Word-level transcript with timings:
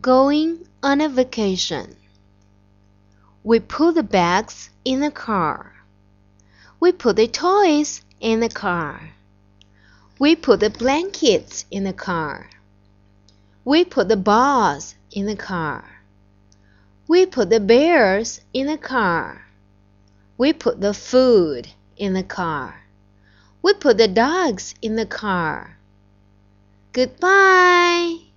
Going 0.00 0.68
on 0.82 1.00
a 1.00 1.08
vacation. 1.08 1.96
We 3.42 3.58
put 3.58 3.94
the 3.94 4.02
bags 4.02 4.68
in 4.84 5.00
the 5.00 5.10
car. 5.10 5.72
We 6.78 6.92
put 6.92 7.16
the 7.16 7.26
toys 7.26 8.02
in 8.20 8.40
the 8.40 8.50
car. 8.50 9.14
We 10.18 10.36
put 10.36 10.60
the 10.60 10.68
blankets 10.68 11.64
in 11.70 11.84
the 11.84 11.94
car. 11.94 12.50
We 13.64 13.84
put 13.84 14.08
the 14.08 14.16
balls 14.16 14.94
in 15.10 15.24
the 15.24 15.36
car. 15.36 15.84
We 17.08 17.24
put 17.24 17.48
the 17.48 17.60
bears 17.60 18.42
in 18.52 18.66
the 18.66 18.76
car. 18.78 19.46
We 20.36 20.52
put 20.52 20.82
the 20.82 20.92
food 20.92 21.68
in 21.96 22.12
the 22.12 22.22
car. 22.22 22.82
We 23.62 23.72
put 23.72 23.96
the 23.96 24.08
dogs 24.08 24.74
in 24.82 24.96
the 24.96 25.06
car. 25.06 25.78
Goodbye. 26.92 28.27